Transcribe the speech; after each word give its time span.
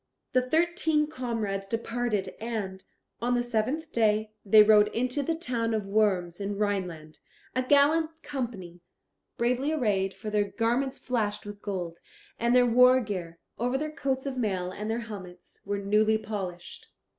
The 0.33 0.41
thirteen 0.41 1.05
comrades 1.05 1.67
departed 1.67 2.33
and, 2.41 2.83
on 3.21 3.35
the 3.35 3.43
seventh 3.43 3.91
day, 3.91 4.33
they 4.43 4.63
rode 4.63 4.87
into 4.95 5.21
the 5.21 5.35
town 5.35 5.75
of 5.75 5.85
Worms 5.85 6.41
in 6.41 6.57
Rhineland, 6.57 7.19
a 7.55 7.61
gallant 7.61 8.09
company, 8.23 8.81
bravely 9.37 9.71
arrayed, 9.71 10.15
for 10.15 10.31
their 10.31 10.45
garments 10.45 10.97
flashed 10.97 11.45
with 11.45 11.61
gold, 11.61 11.99
and 12.39 12.55
their 12.55 12.65
war 12.65 12.99
gear, 12.99 13.37
over 13.59 13.77
their 13.77 13.91
coats 13.91 14.25
of 14.25 14.37
mail 14.37 14.71
and 14.71 14.89
their 14.89 15.01
helmets, 15.01 15.61
were 15.67 15.77
newly 15.77 16.17
polished. 16.17 16.87